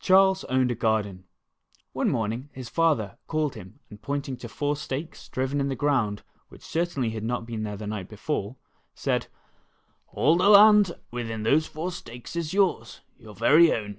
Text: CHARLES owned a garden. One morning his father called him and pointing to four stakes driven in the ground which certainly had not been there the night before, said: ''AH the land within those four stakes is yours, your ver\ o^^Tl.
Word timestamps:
CHARLES 0.00 0.44
owned 0.44 0.70
a 0.70 0.74
garden. 0.74 1.24
One 1.92 2.08
morning 2.08 2.48
his 2.54 2.70
father 2.70 3.18
called 3.26 3.56
him 3.56 3.78
and 3.90 4.00
pointing 4.00 4.38
to 4.38 4.48
four 4.48 4.74
stakes 4.74 5.28
driven 5.28 5.60
in 5.60 5.68
the 5.68 5.76
ground 5.76 6.22
which 6.48 6.62
certainly 6.62 7.10
had 7.10 7.24
not 7.24 7.44
been 7.44 7.62
there 7.62 7.76
the 7.76 7.86
night 7.86 8.08
before, 8.08 8.56
said: 8.94 9.26
''AH 10.16 10.38
the 10.38 10.48
land 10.48 10.92
within 11.10 11.42
those 11.42 11.66
four 11.66 11.92
stakes 11.92 12.36
is 12.36 12.54
yours, 12.54 13.02
your 13.18 13.34
ver\ 13.34 13.58
o^^Tl. 13.60 13.98